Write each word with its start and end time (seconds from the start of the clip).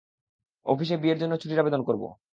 অফিসে 0.65 0.95
বিয়ের 0.97 1.19
জন্য 1.19 1.33
ছুটির 1.37 1.63
আবেদন 1.63 1.81
করবো। 1.83 2.07